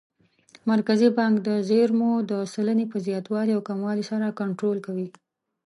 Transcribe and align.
مرکزي 0.71 1.07
بانک 1.17 1.35
د 1.47 1.49
زېرمو 1.69 2.11
د 2.31 2.33
سلنې 2.53 2.85
په 2.91 2.97
زیاتوالي 3.07 3.51
او 3.55 3.61
کموالي 3.69 4.03
سره 4.11 4.35
کنټرول 4.39 4.77
کوي. 4.85 5.07